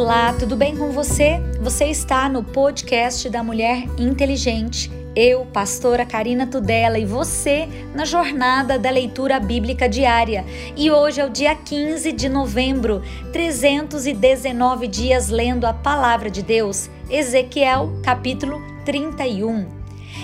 [0.00, 1.38] Olá, tudo bem com você?
[1.60, 4.90] Você está no podcast da Mulher Inteligente.
[5.14, 10.42] Eu, pastora Karina Tudela, e você na jornada da leitura bíblica diária.
[10.74, 16.88] E hoje é o dia 15 de novembro, 319 dias lendo a palavra de Deus.
[17.10, 19.68] Ezequiel, capítulo 31.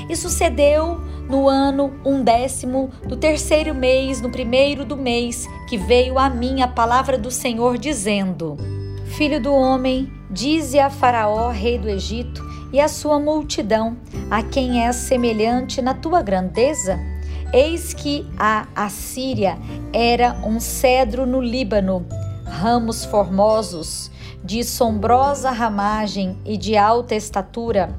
[0.09, 0.99] E sucedeu
[1.29, 6.67] no ano undécimo do terceiro mês, no primeiro do mês, que veio a mim a
[6.67, 8.57] palavra do Senhor, dizendo:
[9.17, 13.97] Filho do homem, dize a Faraó, rei do Egito, e a sua multidão,
[14.31, 17.01] a quem és semelhante na tua grandeza?
[17.51, 19.57] Eis que a Assíria
[19.91, 22.05] era um cedro no Líbano,
[22.45, 24.11] ramos formosos,
[24.45, 27.97] de sombrosa ramagem e de alta estatura,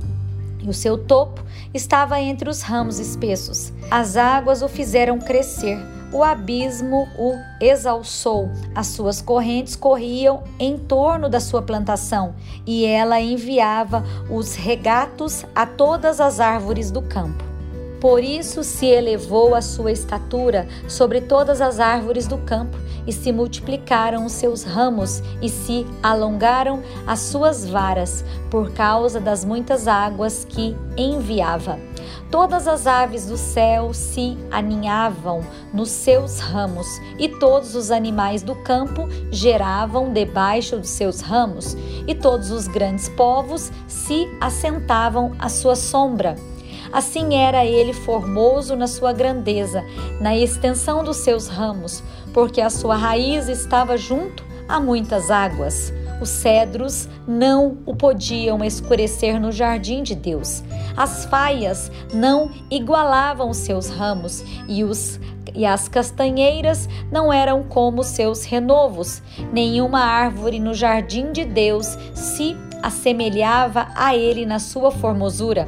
[0.62, 1.44] e o seu topo
[1.74, 3.74] estava entre os ramos espessos.
[3.90, 5.80] As águas o fizeram crescer
[6.12, 8.50] o abismo o exalçou.
[8.74, 15.66] As suas correntes corriam em torno da sua plantação, e ela enviava os regatos a
[15.66, 17.44] todas as árvores do campo.
[18.00, 22.78] Por isso se elevou a sua estatura sobre todas as árvores do campo,
[23.08, 29.46] e se multiplicaram os seus ramos, e se alongaram as suas varas, por causa das
[29.46, 31.80] muitas águas que enviava.
[32.30, 35.42] Todas as aves do céu se aninhavam
[35.74, 42.14] nos seus ramos, e todos os animais do campo geravam debaixo dos seus ramos, e
[42.14, 46.36] todos os grandes povos se assentavam à sua sombra.
[46.92, 49.84] Assim era ele formoso na sua grandeza,
[50.20, 55.94] na extensão dos seus ramos, porque a sua raiz estava junto a muitas águas.
[56.20, 60.64] Os cedros não o podiam escurecer no jardim de Deus.
[60.96, 65.20] As faias não igualavam seus ramos e os
[65.56, 69.24] e as castanheiras não eram como seus renovos.
[69.52, 75.68] Nenhuma árvore no jardim de Deus se assemelhava a ele na sua formosura.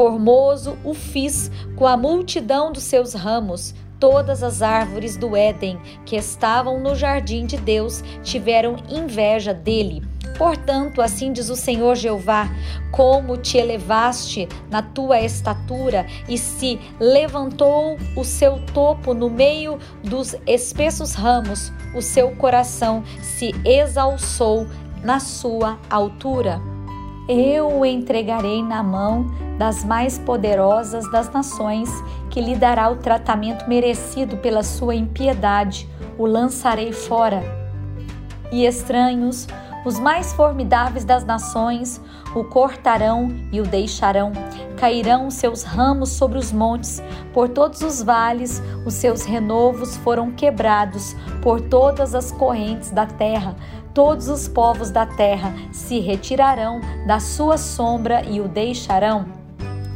[0.00, 3.74] Formoso o fiz com a multidão dos seus ramos.
[3.98, 10.02] Todas as árvores do Éden que estavam no jardim de Deus tiveram inveja dele.
[10.38, 12.48] Portanto, assim diz o Senhor Jeová:
[12.90, 20.34] como te elevaste na tua estatura e se levantou o seu topo no meio dos
[20.46, 24.66] espessos ramos, o seu coração se exalçou
[25.04, 26.69] na sua altura.
[27.28, 29.26] Eu o entregarei na mão
[29.58, 31.88] das mais poderosas das nações,
[32.30, 35.88] que lhe dará o tratamento merecido pela sua impiedade.
[36.18, 37.42] O lançarei fora.
[38.50, 39.46] E estranhos,
[39.84, 42.00] os mais formidáveis das nações,
[42.34, 44.32] o cortarão e o deixarão.
[44.76, 51.14] Cairão seus ramos sobre os montes, por todos os vales, os seus renovos foram quebrados
[51.42, 53.54] por todas as correntes da terra
[53.94, 59.39] todos os povos da terra se retirarão da sua sombra e o deixarão.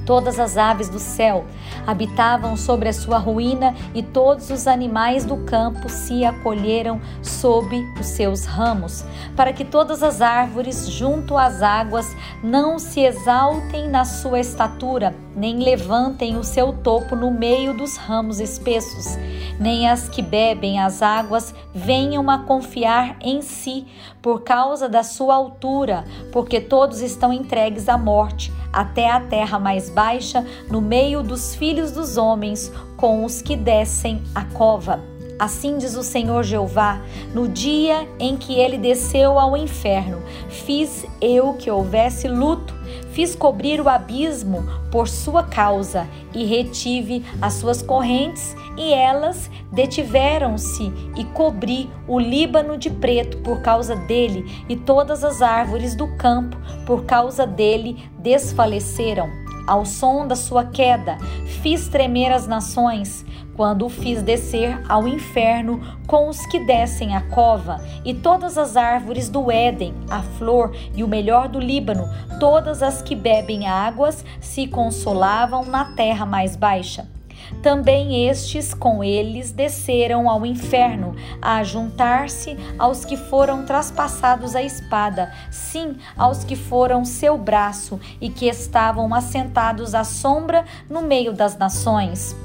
[0.07, 1.45] Todas as aves do céu.
[1.87, 8.07] Habitavam sobre a sua ruína e todos os animais do campo se acolheram sob os
[8.07, 9.05] seus ramos,
[9.37, 12.07] para que todas as árvores junto às águas
[12.43, 18.41] não se exaltem na sua estatura, nem levantem o seu topo no meio dos ramos
[18.41, 19.17] espessos,
[19.59, 23.87] nem as que bebem as águas venham a confiar em si
[24.23, 29.89] por causa da sua altura, porque todos estão entregues à morte até a terra mais
[29.89, 35.15] baixa, no meio dos filhos dos homens, com os que descem a cova.
[35.39, 37.01] Assim diz o Senhor Jeová:
[37.35, 42.75] no dia em que ele desceu ao inferno, fiz eu que houvesse luto,
[43.11, 50.93] fiz cobrir o abismo por sua causa e retive as suas correntes, e elas detiveram-se,
[51.17, 56.57] e cobri o Líbano de preto por causa dele, e todas as árvores do campo
[56.87, 59.45] por causa dele desfaleceram.
[59.67, 61.17] Ao som da sua queda,
[61.63, 63.25] fiz tremer as nações,
[63.57, 68.77] quando o fiz descer ao inferno com os que descem a cova, e todas as
[68.77, 72.05] árvores do Éden, a flor e o melhor do Líbano,
[72.39, 77.14] todas as que bebem águas, se consolavam na terra mais baixa.
[77.63, 85.33] Também estes com eles desceram ao inferno, a juntar-se aos que foram traspassados a espada,
[85.51, 91.57] sim, aos que foram seu braço e que estavam assentados à sombra no meio das
[91.57, 92.37] nações.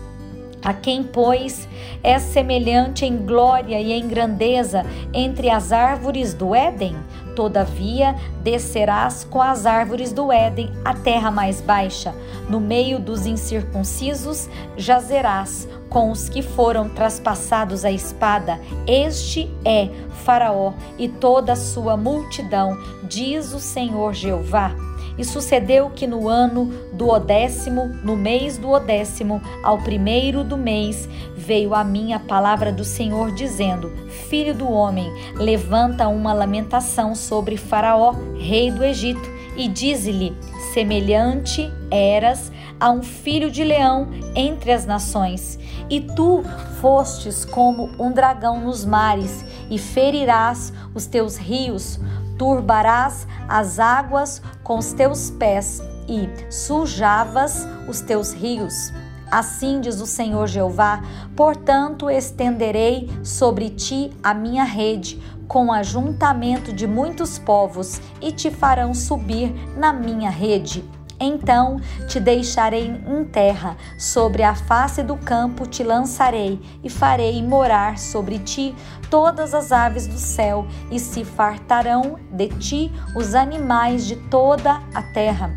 [0.63, 1.67] A quem, pois,
[2.03, 6.95] é semelhante em glória e em grandeza entre as árvores do Éden?
[7.39, 12.13] Todavia, descerás com as árvores do Éden à terra mais baixa.
[12.49, 18.59] No meio dos incircuncisos jazerás com os que foram traspassados a espada.
[18.85, 19.87] Este é
[20.25, 24.88] Faraó e toda a sua multidão, diz o Senhor Jeová.
[25.19, 31.09] E sucedeu que no ano do odécimo, no mês do odécimo, ao primeiro do mês,
[31.35, 33.91] veio a mim a palavra do Senhor, dizendo:
[34.29, 40.33] Filho do homem, levanta uma lamentação sobre Faraó, rei do Egito, e dize-lhe:
[40.73, 42.49] Semelhante eras
[42.79, 46.43] a um filho de leão entre as nações, e tu
[46.79, 51.99] fostes como um dragão nos mares, e ferirás os teus rios,
[52.39, 58.91] turbarás as águas com os teus pés e sujavas os teus rios.
[59.29, 61.03] Assim diz o Senhor Jeová:
[61.35, 68.93] portanto, estenderei sobre ti a minha rede, com ajuntamento de muitos povos, e te farão
[68.93, 70.83] subir na minha rede.
[71.19, 77.97] Então te deixarei em terra, sobre a face do campo te lançarei, e farei morar
[77.97, 78.73] sobre ti
[79.09, 85.01] todas as aves do céu, e se fartarão de ti os animais de toda a
[85.01, 85.51] terra.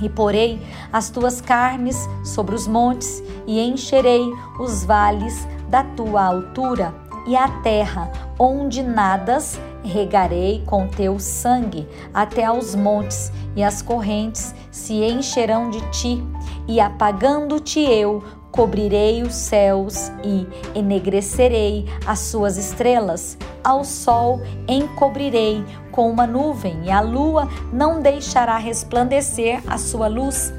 [0.00, 0.60] E porei
[0.92, 4.24] as tuas carnes sobre os montes, e encherei
[4.58, 6.94] os vales da tua altura,
[7.26, 14.54] e a terra onde nadas regarei com teu sangue até aos montes, e as correntes
[14.74, 16.20] se encherão de ti,
[16.66, 23.38] e apagando-te eu, cobrirei os céus e enegrecerei as suas estrelas.
[23.62, 30.52] Ao sol encobrirei com uma nuvem, e a lua não deixará resplandecer a sua luz.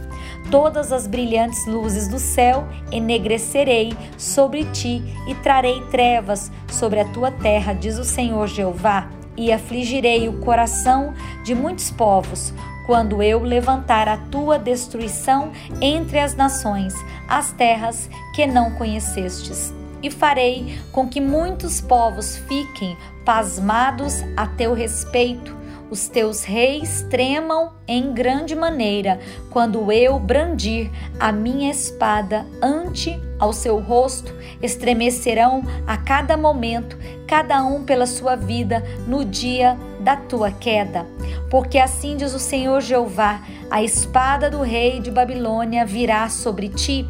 [0.50, 7.32] Todas as brilhantes luzes do céu enegrecerei sobre ti e trarei trevas sobre a tua
[7.32, 11.14] terra, diz o Senhor Jeová, e afligirei o coração
[11.44, 12.54] de muitos povos,
[12.86, 15.52] quando eu levantar a tua destruição
[15.82, 16.94] entre as nações,
[17.28, 19.74] as terras que não conhecestes.
[20.02, 22.96] E farei com que muitos povos fiquem
[23.26, 25.56] pasmados a teu respeito
[25.90, 29.20] os teus reis tremam em grande maneira
[29.52, 36.98] quando eu brandir a minha espada ante ao seu rosto, estremecerão a cada momento,
[37.28, 41.06] cada um pela sua vida no dia da tua queda.
[41.50, 47.08] Porque assim diz o Senhor Jeová: a espada do rei de Babilônia virá sobre ti.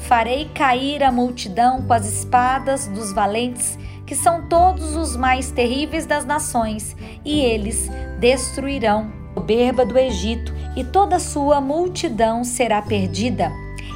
[0.00, 3.78] Farei cair a multidão com as espadas dos valentes
[4.12, 6.94] que são todos os mais terríveis das nações,
[7.24, 7.88] e eles
[8.20, 13.50] destruirão a soberba do Egito, e toda sua multidão será perdida.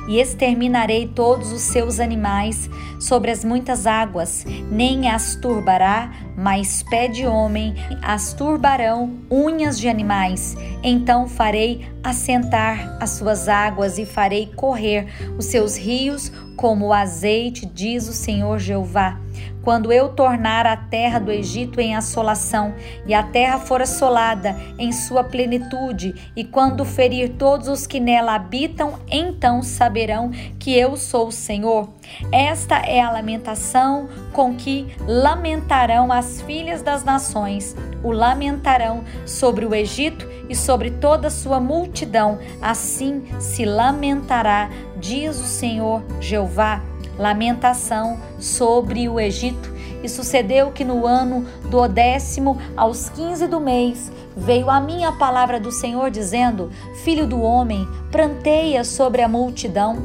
[0.08, 2.70] E exterminarei todos os seus animais
[3.00, 9.88] sobre as muitas águas, nem as turbará, mas pé de homem as turbarão unhas de
[9.88, 10.56] animais.
[10.82, 15.06] Então farei assentar as suas águas e farei correr
[15.36, 19.25] os seus rios como o azeite, diz o Senhor Jeová
[19.62, 22.74] quando eu tornar a terra do Egito em assolação,
[23.04, 28.34] e a terra for assolada em sua plenitude, e quando ferir todos os que nela
[28.34, 31.88] habitam, então saberão que eu sou o Senhor.
[32.30, 37.74] Esta é a lamentação com que lamentarão as filhas das nações,
[38.04, 45.40] o lamentarão sobre o Egito e sobre toda a sua multidão, assim se lamentará, diz
[45.40, 46.80] o Senhor Jeová
[47.18, 49.74] lamentação sobre o Egito.
[50.02, 55.58] E sucedeu que no ano do décimo, aos quinze do mês, veio a minha palavra
[55.58, 56.70] do Senhor, dizendo:
[57.02, 59.96] Filho do homem, pranteia sobre a multidão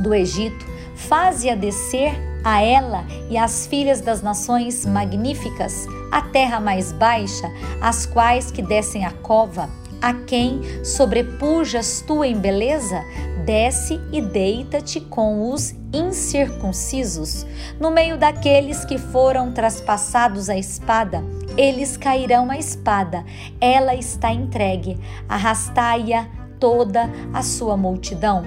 [0.00, 2.12] do Egito, faze-a descer
[2.44, 8.62] a ela e às filhas das nações magníficas, a terra mais baixa, as quais que
[8.62, 9.68] descem a cova
[10.00, 13.04] a quem sobrepujas tu em beleza,
[13.40, 17.46] desce e deita-te com os incircuncisos.
[17.78, 21.24] No meio daqueles que foram traspassados a espada,
[21.56, 23.24] eles cairão a espada,
[23.60, 26.28] ela está entregue, arrastai-a
[26.58, 28.44] toda a sua multidão.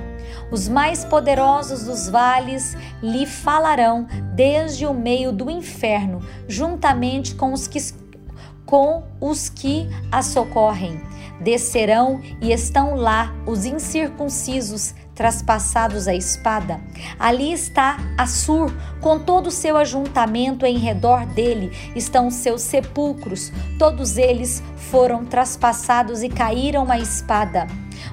[0.51, 7.67] Os mais poderosos dos vales lhe falarão desde o meio do inferno, juntamente com os
[7.67, 7.79] que,
[8.65, 11.01] com os que a socorrem
[11.39, 16.81] descerão e estão lá os incircuncisos traspassados a espada.
[17.19, 24.17] Ali está Assur, com todo o seu ajuntamento em redor dele estão seus sepulcros, todos
[24.17, 27.67] eles foram traspassados e caíram a espada.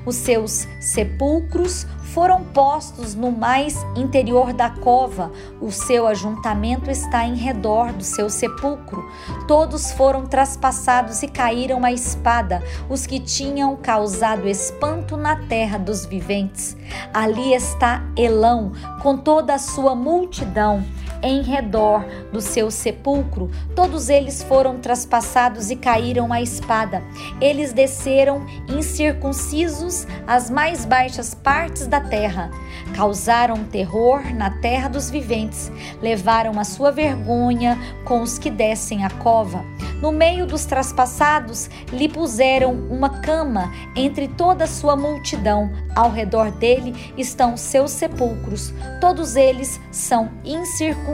[0.05, 5.31] Os seus sepulcros foram postos no mais interior da cova.
[5.61, 9.09] O seu ajuntamento está em redor do seu sepulcro.
[9.47, 16.05] Todos foram traspassados e caíram à espada, os que tinham causado espanto na terra dos
[16.05, 16.76] viventes.
[17.12, 20.85] Ali está Elão, com toda a sua multidão
[21.23, 23.50] em redor do seu sepulcro.
[23.75, 27.03] Todos eles foram traspassados e caíram à espada.
[27.41, 32.50] Eles desceram incircuncisos as mais baixas partes da terra.
[32.95, 35.71] Causaram terror na terra dos viventes.
[36.00, 39.65] Levaram a sua vergonha com os que descem a cova.
[40.00, 45.71] No meio dos traspassados, lhe puseram uma cama entre toda a sua multidão.
[45.95, 48.73] Ao redor dele estão seus sepulcros.
[49.00, 51.10] Todos eles são incircuncisos,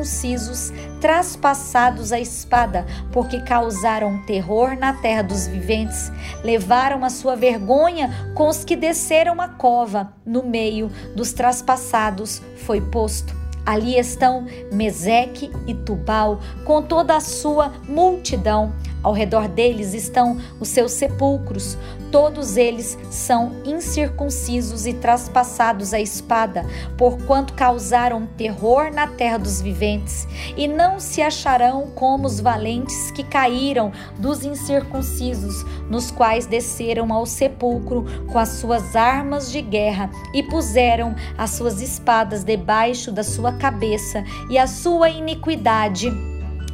[1.01, 6.11] traspassados à espada, porque causaram terror na terra dos viventes.
[6.43, 10.13] Levaram a sua vergonha com os que desceram a cova.
[10.25, 17.73] No meio dos traspassados foi posto Ali estão Meseque e Tubal, com toda a sua
[17.89, 18.73] multidão.
[19.07, 21.79] Ao redor deles estão os seus sepulcros.
[22.11, 26.67] Todos eles são incircuncisos e traspassados à espada,
[26.99, 30.27] porquanto causaram terror na terra dos viventes.
[30.57, 37.27] E não se acharão como os valentes que caíram dos incircuncisos, nos quais desceram ao
[37.27, 43.53] sepulcro com as suas armas de guerra e puseram as suas espadas debaixo da sua
[43.53, 46.13] cabeça, e a sua iniquidade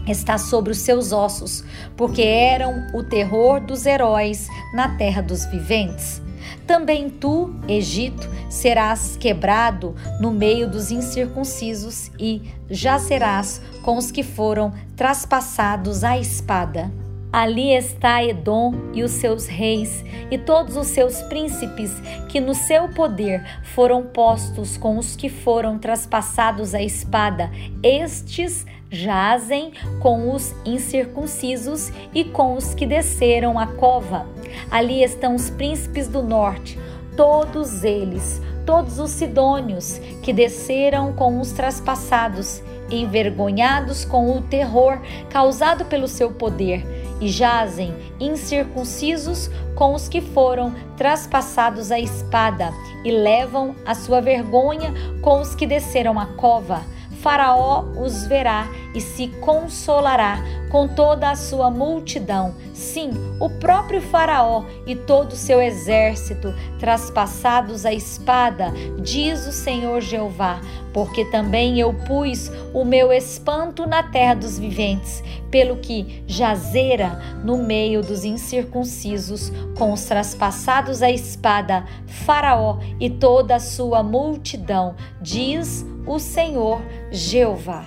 [0.06, 1.64] está sobre os seus ossos,
[1.96, 6.22] porque eram o terror dos heróis na terra dos viventes.
[6.66, 14.22] Também tu, Egito, serás quebrado no meio dos incircuncisos e já serás com os que
[14.22, 16.90] foram traspassados à espada.
[17.32, 21.90] Ali está Edom e os seus reis e todos os seus príncipes,
[22.28, 23.42] que no seu poder
[23.74, 27.50] foram postos com os que foram traspassados à espada.
[27.82, 34.26] Estes jazem com os incircuncisos e com os que desceram a cova.
[34.70, 36.78] Ali estão os príncipes do norte,
[37.16, 45.86] todos eles, todos os sidônios que desceram com os traspassados, envergonhados com o terror causado
[45.86, 46.84] pelo seu poder,
[47.18, 52.70] e jazem incircuncisos com os que foram traspassados à espada,
[53.04, 56.82] e levam a sua vergonha com os que desceram a cova.
[57.22, 62.54] Faraó os verá e se consolará com toda a sua multidão.
[62.74, 70.00] Sim, o próprio Faraó e todo o seu exército, traspassados a espada, diz o Senhor
[70.00, 70.60] Jeová,
[70.92, 77.58] porque também eu pus o meu espanto na terra dos viventes, pelo que jazera no
[77.58, 85.86] meio dos incircuncisos, com os traspassados a espada, Faraó e toda a sua multidão, diz
[86.06, 87.86] o Senhor Jeová.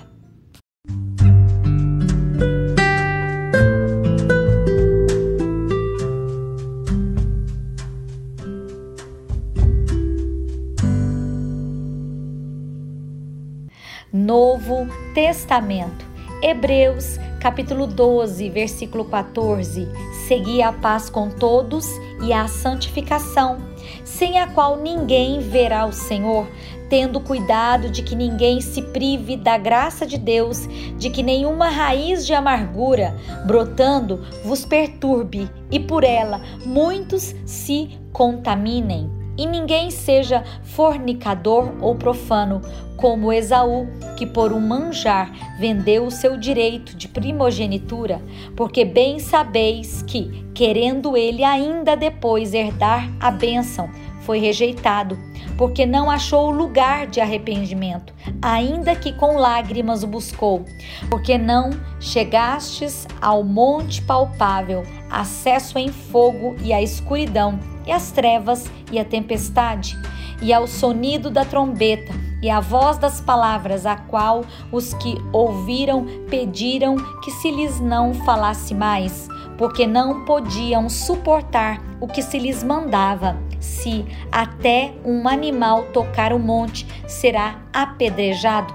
[14.12, 16.06] Novo Testamento.
[16.42, 19.88] Hebreus, capítulo 12, versículo 14.
[20.28, 21.86] Segui a paz com todos
[22.24, 23.58] e a santificação,
[24.04, 26.48] sem a qual ninguém verá o Senhor,
[26.96, 30.66] tendo cuidado de que ninguém se prive da graça de Deus,
[30.98, 33.14] de que nenhuma raiz de amargura
[33.46, 39.12] brotando vos perturbe e por ela muitos se contaminem.
[39.38, 42.62] E ninguém seja fornicador ou profano,
[42.96, 48.22] como Esaú, que por um manjar vendeu o seu direito de primogenitura,
[48.56, 53.90] porque bem sabeis que, querendo ele ainda depois herdar a bênção,
[54.25, 55.17] foi rejeitado,
[55.58, 60.65] porque não achou lugar de arrependimento, ainda que com lágrimas o buscou,
[61.10, 68.70] porque não chegastes ao monte palpável, acesso em fogo e à escuridão e as trevas
[68.91, 69.98] e a tempestade,
[70.41, 76.05] e ao sonido da trombeta, e à voz das palavras, a qual os que ouviram
[76.29, 79.27] pediram que se lhes não falasse mais,
[79.58, 83.38] porque não podiam suportar o que se lhes mandava.
[83.66, 88.74] Se até um animal tocar o monte, será apedrejado.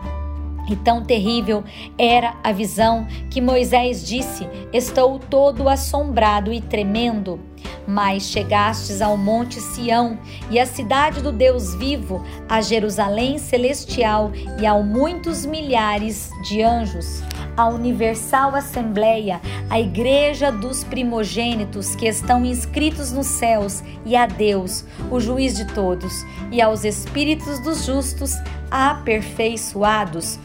[0.69, 1.65] E tão terrível
[1.99, 7.41] era a visão que Moisés disse: Estou todo assombrado e tremendo.
[7.87, 10.19] Mas chegastes ao monte Sião
[10.51, 14.31] e à cidade do Deus vivo, a Jerusalém celestial
[14.61, 17.23] e a muitos milhares de anjos,
[17.57, 24.85] a Universal Assembleia, a Igreja dos primogênitos que estão inscritos nos céus, e a Deus,
[25.11, 28.35] o juiz de todos, e aos espíritos dos justos
[28.71, 30.39] aperfeiçoados,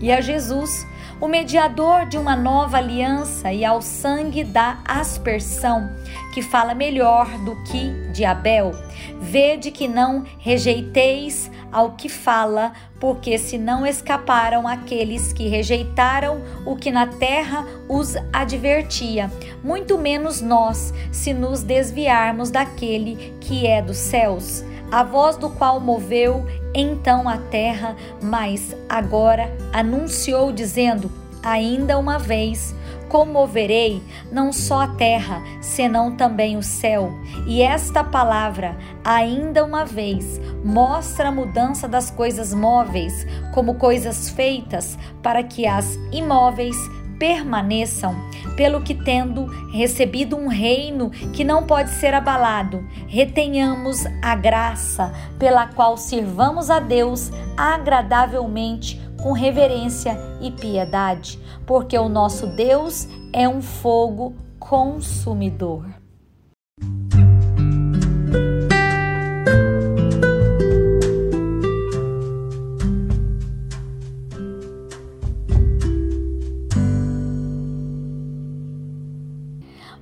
[0.00, 0.86] e a Jesus,
[1.20, 5.88] o mediador de uma nova aliança, e ao sangue da aspersão,
[6.34, 8.72] que fala melhor do que de Abel.
[9.20, 12.72] Vede que não rejeiteis ao que fala,
[13.04, 19.30] porque se não escaparam aqueles que rejeitaram o que na terra os advertia,
[19.62, 25.78] muito menos nós, se nos desviarmos daquele que é dos céus, a voz do qual
[25.80, 32.74] moveu então a terra, mas agora anunciou dizendo: ainda uma vez
[33.14, 34.02] comoverei
[34.32, 37.12] não só a terra, senão também o céu.
[37.46, 44.98] E esta palavra, ainda uma vez, mostra a mudança das coisas móveis como coisas feitas
[45.22, 46.74] para que as imóveis
[47.16, 48.16] permaneçam,
[48.56, 55.68] pelo que tendo recebido um reino que não pode ser abalado, retenhamos a graça pela
[55.68, 63.62] qual sirvamos a Deus agradavelmente com reverência e piedade, porque o nosso Deus é um
[63.62, 65.86] fogo consumidor.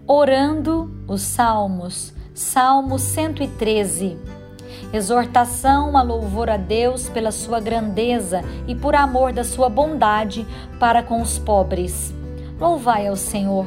[0.06, 4.31] Orando os Salmos, Salmo 113
[4.92, 10.46] exortação a louvor a Deus pela sua grandeza e por amor da sua bondade
[10.78, 12.14] para com os pobres.
[12.60, 13.66] Louvai ao Senhor,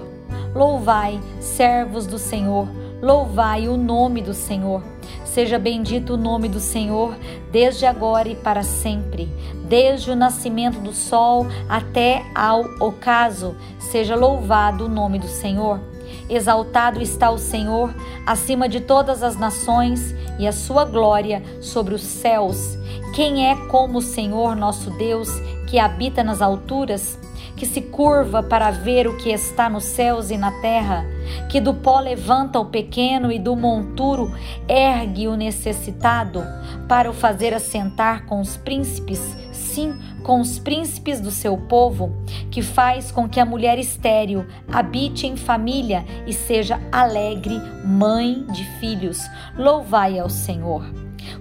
[0.54, 2.68] louvai, servos do Senhor,
[3.02, 4.82] louvai o nome do Senhor.
[5.26, 7.14] Seja bendito o nome do Senhor,
[7.52, 9.30] desde agora e para sempre,
[9.68, 13.54] desde o nascimento do sol até ao ocaso.
[13.78, 15.95] Seja louvado o nome do Senhor.
[16.30, 17.94] Exaltado está o Senhor
[18.26, 22.78] acima de todas as nações e a sua glória sobre os céus.
[23.14, 25.30] Quem é como o Senhor nosso Deus,
[25.68, 27.18] que habita nas alturas,
[27.56, 31.06] que se curva para ver o que está nos céus e na terra,
[31.50, 34.34] que do pó levanta o pequeno e do monturo
[34.68, 36.44] ergue o necessitado,
[36.88, 39.36] para o fazer assentar com os príncipes,
[39.76, 42.16] sim, com os príncipes do seu povo,
[42.50, 48.64] que faz com que a mulher estéril habite em família e seja alegre mãe de
[48.80, 49.20] filhos.
[49.58, 50.86] Louvai ao Senhor.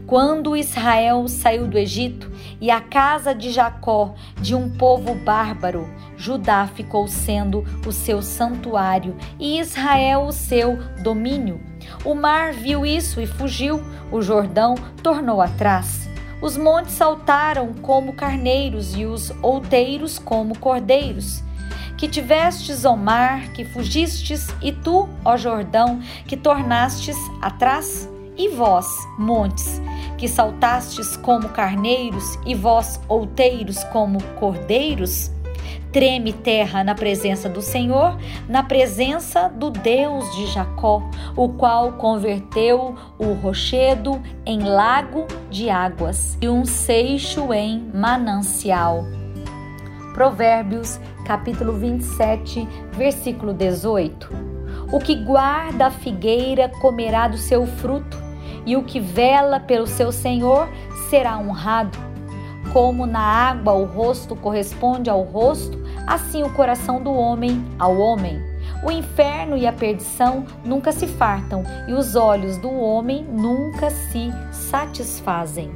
[0.06, 2.30] Quando Israel saiu do Egito
[2.61, 9.14] e a casa de Jacó de um povo bárbaro, Judá ficou sendo o seu santuário
[9.38, 11.61] e Israel o seu domínio.
[12.04, 13.80] O mar viu isso e fugiu,
[14.11, 16.13] o Jordão tornou atrás.
[16.44, 21.42] Os montes saltaram como carneiros e os outeiros como cordeiros.
[21.96, 28.07] Que tivestes, ó mar, que fugistes, e tu, ó Jordão, que tornastes atrás?
[28.37, 28.87] E vós,
[29.18, 29.80] montes,
[30.18, 35.30] que saltastes como carneiros, e vós, outeiros, como cordeiros?
[35.94, 41.00] Treme terra na presença do Senhor, na presença do Deus de Jacó,
[41.37, 49.04] o qual converteu o rochedo em lago de águas e um seixo em manancial.
[50.14, 54.30] Provérbios, capítulo 27, versículo 18.
[54.90, 58.18] O que guarda a figueira comerá do seu fruto,
[58.66, 60.68] e o que vela pelo seu senhor
[61.09, 61.96] será honrado.
[62.72, 68.40] Como na água o rosto corresponde ao rosto, assim o coração do homem ao homem.
[68.82, 74.30] O inferno e a perdição nunca se fartam, e os olhos do homem nunca se
[74.52, 75.70] satisfazem.